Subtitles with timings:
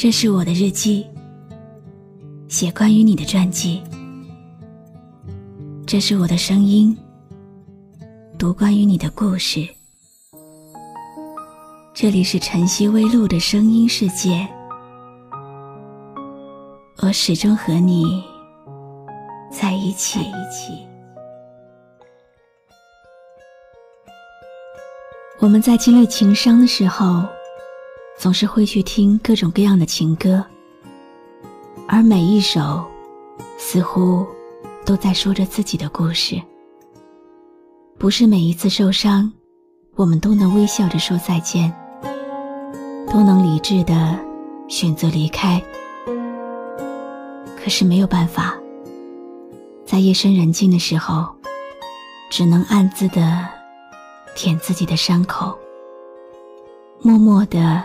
[0.00, 1.04] 这是我的日记，
[2.46, 3.82] 写关于你的传记。
[5.84, 6.96] 这是我的声音，
[8.38, 9.68] 读关于你的故事。
[11.92, 14.46] 这里是晨曦微露的声音世界，
[17.02, 18.22] 我始终和你
[19.50, 20.20] 在一起。
[25.40, 27.26] 我们在经历情伤的时候。
[28.18, 30.44] 总是会去听各种各样的情歌，
[31.86, 32.84] 而每一首
[33.56, 34.26] 似乎
[34.84, 36.42] 都在说着自己的故事。
[37.96, 39.32] 不是每一次受伤，
[39.94, 41.72] 我们都能微笑着说再见，
[43.08, 44.18] 都能理智的
[44.66, 45.62] 选择离开。
[47.56, 48.58] 可是没有办法，
[49.86, 51.24] 在夜深人静的时候，
[52.30, 53.46] 只能暗自的
[54.34, 55.56] 舔自己的伤口，
[57.00, 57.84] 默默的。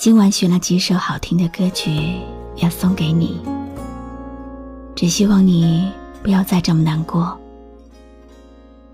[0.00, 2.18] 今晚选了几首好听的歌曲
[2.56, 3.38] 要送给你，
[4.96, 7.38] 只希望你不要再这么难过。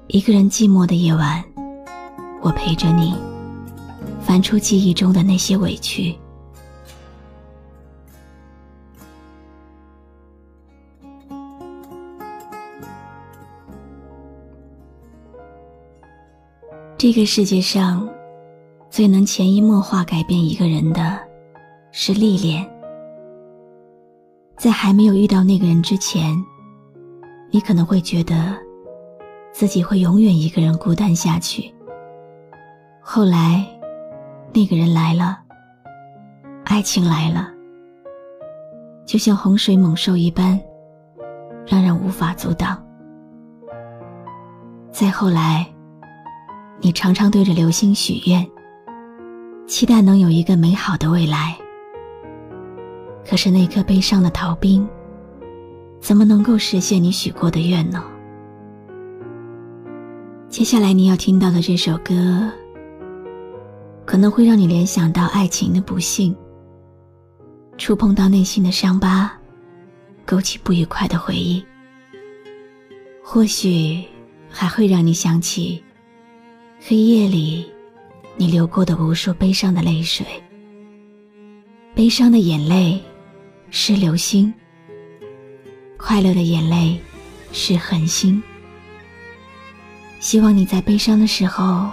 [0.09, 1.45] 一个人寂寞的夜晚，
[2.43, 3.15] 我陪着你，
[4.21, 6.13] 翻出记忆中的那些委屈。
[16.99, 18.09] 这个世界上。
[18.97, 21.19] 最能潜移默化改变一个人的，
[21.93, 22.67] 是历练。
[24.57, 26.35] 在还没有遇到那个人之前，
[27.51, 28.57] 你可能会觉得
[29.53, 31.71] 自己会永远一个人孤单下去。
[33.03, 33.67] 后来，
[34.55, 35.41] 那个人来了，
[36.65, 37.51] 爱情来了，
[39.05, 40.59] 就像洪水猛兽一般，
[41.67, 42.83] 让人无法阻挡。
[44.91, 45.67] 再后来，
[46.81, 48.43] 你常常对着流星许愿。
[49.67, 51.57] 期待能有一个美好的未来。
[53.29, 54.89] 可是那颗悲伤的逃兵，
[56.01, 58.05] 怎么能够实现你许过的愿呢？
[60.49, 62.49] 接下来你要听到的这首歌，
[64.05, 66.35] 可能会让你联想到爱情的不幸，
[67.77, 69.33] 触碰到内心的伤疤，
[70.25, 71.63] 勾起不愉快的回忆。
[73.25, 74.05] 或许
[74.49, 75.83] 还会让你想起
[76.79, 77.76] 黑夜里。
[78.39, 80.27] 你流过的无数悲伤的泪水，
[81.95, 83.03] 悲伤的眼泪
[83.71, 84.53] 是流星，
[85.97, 87.01] 快乐的眼泪
[87.53, 88.43] 是恒星。
[90.21, 91.91] 希望你在悲伤的时候，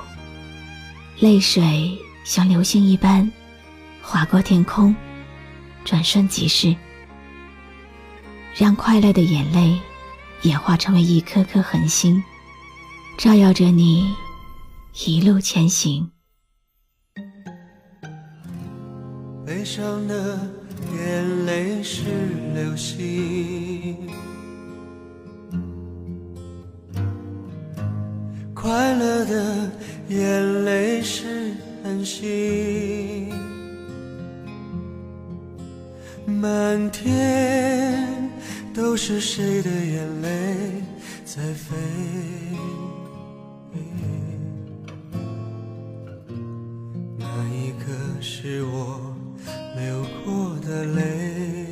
[1.19, 3.31] 泪水像流星一般
[4.01, 4.93] 划过天空，
[5.85, 6.75] 转瞬即逝，
[8.53, 9.79] 让快乐的眼泪
[10.41, 12.21] 演化成为一颗颗恒星，
[13.17, 14.13] 照耀着你
[15.05, 16.09] 一路前行。
[19.55, 20.39] 悲伤的
[20.97, 22.01] 眼泪是
[22.55, 23.95] 流星，
[28.51, 29.71] 快乐的
[30.07, 31.53] 眼泪是
[31.83, 33.31] 恒星，
[36.25, 38.07] 满天
[38.73, 40.55] 都是谁的眼泪
[41.23, 41.77] 在飞？
[47.19, 48.92] 那一刻是我。
[50.65, 51.67] 的泪，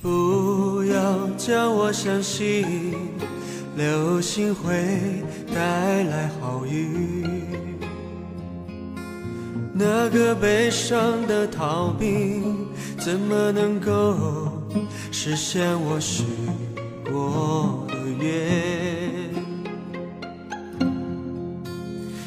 [0.00, 2.94] 不要叫我相信
[3.76, 4.72] 流星会
[5.54, 7.28] 带来好运。
[9.74, 12.66] 那个悲伤的逃兵，
[12.98, 14.50] 怎么能够
[15.10, 16.24] 实现我许
[17.04, 18.30] 过的愿？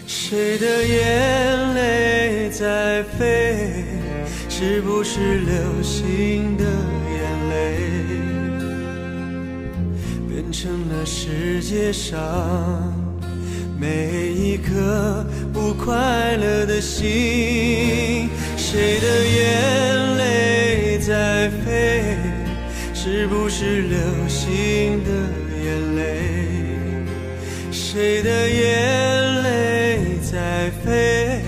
[0.06, 1.25] 谁的眼
[4.58, 7.54] 是不是流星的眼泪？
[10.30, 12.24] 变成了世界上
[13.78, 18.30] 每一颗不快乐的心。
[18.56, 22.16] 谁的眼泪在飞？
[22.94, 24.00] 是不是流
[24.30, 25.12] 星的
[25.66, 26.30] 眼泪？
[27.74, 31.42] 谁的眼泪在飞？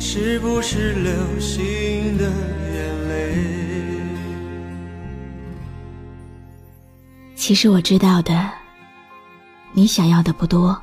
[0.00, 1.12] 是不是流
[7.42, 8.48] 其实我知道的，
[9.72, 10.80] 你想要的不多。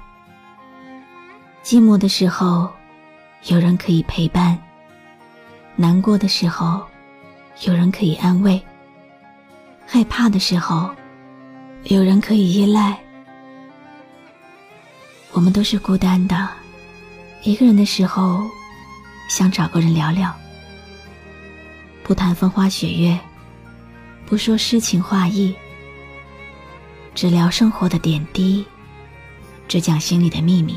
[1.63, 2.69] 寂寞的时候，
[3.45, 4.57] 有人可以陪伴；
[5.77, 6.85] 难过的时候，
[7.61, 8.59] 有人可以安慰；
[9.87, 10.93] 害怕的时候，
[11.83, 12.99] 有人可以依赖。
[15.31, 16.49] 我们都是孤单的，
[17.43, 18.45] 一个人的时候，
[19.29, 20.35] 想找个人聊聊，
[22.03, 23.17] 不谈风花雪月，
[24.25, 25.55] 不说诗情画意，
[27.13, 28.65] 只聊生活的点滴，
[29.67, 30.75] 只讲心里的秘密。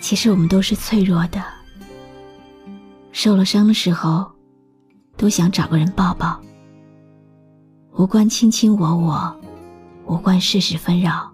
[0.00, 1.42] 其实我们都是脆弱的，
[3.12, 4.30] 受了伤的时候，
[5.16, 6.40] 都想找个人抱抱，
[7.96, 9.40] 无关卿卿我我，
[10.06, 11.30] 无关世事纷扰。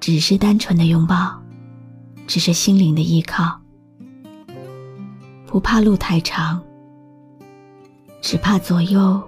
[0.00, 1.40] 只是单纯的拥抱，
[2.26, 3.60] 只是心灵的依靠，
[5.46, 6.60] 不怕路太长，
[8.20, 9.22] 只怕左右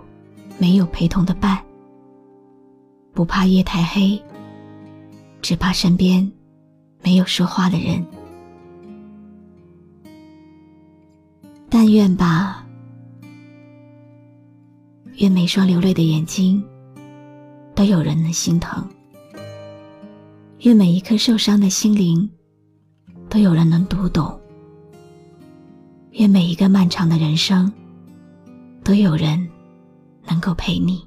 [0.59, 1.57] 没有陪同的伴；
[3.15, 4.21] 不怕夜太黑，
[5.41, 6.31] 只怕身边
[7.03, 8.05] 没有说话的人。
[11.71, 12.67] 但愿吧，
[15.15, 16.63] 愿每双流泪的眼睛
[17.75, 18.85] 都有人能心疼。
[20.61, 22.29] 愿每一颗受伤的心灵，
[23.29, 24.41] 都有人能读懂。
[26.13, 27.73] 愿每一个漫长的人生，
[28.83, 29.49] 都有人
[30.27, 31.07] 能够陪你。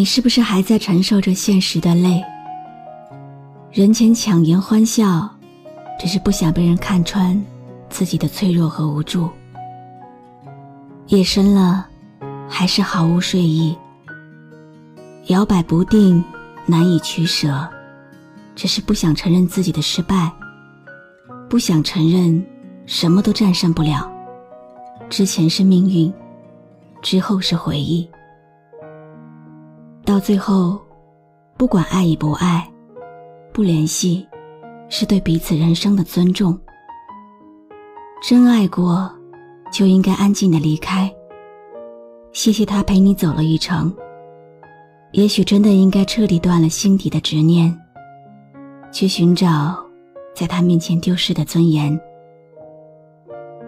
[0.00, 2.24] 你是不是还在承受着现实的累？
[3.70, 5.28] 人前强颜欢笑，
[5.98, 7.38] 只是不想被人看穿
[7.90, 9.28] 自己的脆弱和无助。
[11.08, 11.86] 夜深了，
[12.48, 13.76] 还是毫无睡意，
[15.26, 16.24] 摇摆不定，
[16.64, 17.68] 难以取舍，
[18.56, 20.32] 只是不想承认自己的失败，
[21.46, 22.42] 不想承认
[22.86, 24.10] 什么都战胜不了。
[25.10, 26.10] 之前是命运，
[27.02, 28.08] 之后是回忆，
[30.10, 30.76] 到最后，
[31.56, 32.68] 不管爱与不爱，
[33.52, 34.26] 不联系，
[34.88, 36.58] 是对彼此人生的尊重。
[38.20, 39.08] 真爱过。
[39.72, 41.08] 就应该安静的离开。
[42.32, 43.94] 谢谢他陪你走了一程。
[45.12, 47.72] 也许真的应该彻底断了心底的执念，
[48.90, 49.78] 去寻找
[50.34, 51.96] 在他面前丢失的尊严。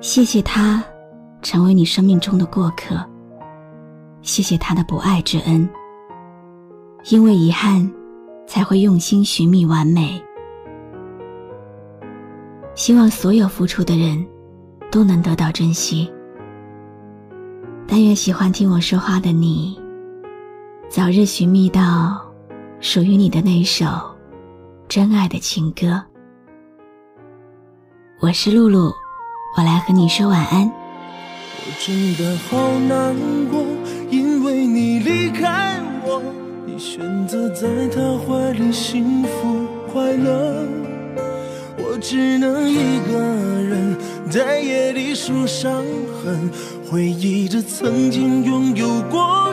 [0.00, 0.82] 谢谢他，
[1.40, 2.96] 成为你生命中的过客。
[4.22, 5.70] 谢谢他的不爱之恩。
[7.09, 7.90] 因为遗憾，
[8.47, 10.23] 才会用心寻觅完美。
[12.75, 14.26] 希望所有付出的人。
[14.92, 16.12] 都能得到珍惜。
[17.88, 19.80] 但愿喜欢听我说话的你，
[20.90, 22.21] 早日寻觅到
[22.78, 23.87] 属于你的那首
[24.88, 26.04] 真爱的情歌。
[28.21, 28.92] 我是露露，
[29.56, 30.71] 我来和你说晚安。
[30.71, 33.16] 我真的好难
[33.50, 33.64] 过，
[34.11, 36.23] 因为你离开我，
[36.75, 40.67] 你选择在他怀里幸福快乐。
[41.76, 43.19] 我只能一个
[43.62, 43.95] 人
[44.31, 45.85] 在夜里数伤
[46.25, 46.50] 痕，
[46.91, 49.52] 回忆着曾经拥有过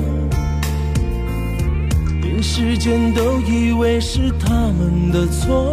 [2.41, 5.71] 时间都以为是他们的错，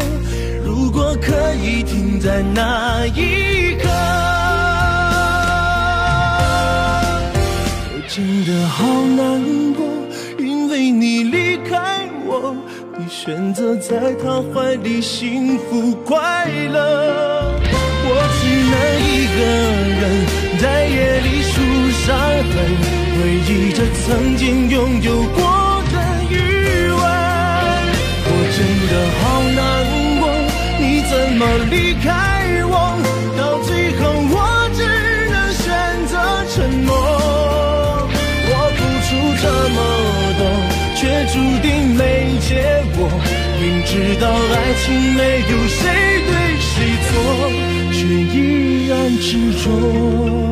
[0.64, 3.88] 如果可以停在那一刻，
[7.90, 8.84] 我真的好
[9.16, 9.40] 难
[9.72, 9.86] 过，
[10.38, 12.54] 因为你离开我。
[12.98, 17.54] 你选择在他怀里幸福快乐，
[18.04, 18.76] 我只能
[19.08, 19.40] 一个
[20.00, 20.02] 人
[20.60, 21.54] 在夜里数
[22.04, 22.54] 伤痕，
[23.14, 23.16] 回
[23.48, 25.57] 忆着曾经拥有过
[31.70, 32.08] 离开
[32.64, 32.74] 我？
[33.36, 34.00] 到最后
[34.30, 34.34] 我
[34.74, 34.80] 只
[35.30, 35.66] 能选
[36.06, 36.12] 择
[36.50, 36.54] 沉
[36.86, 36.88] 默。
[38.50, 39.08] 我付出
[39.42, 39.76] 这么
[40.38, 40.40] 多。
[40.98, 42.50] 却注定没结
[42.96, 43.08] 果。
[43.60, 45.78] 明知道爱情没有谁
[46.26, 46.74] 对谁
[47.06, 47.10] 错，
[47.92, 47.96] 却
[48.34, 48.36] 依
[48.88, 49.28] 然执
[49.62, 50.47] 着。